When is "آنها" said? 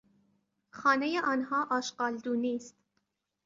1.19-1.67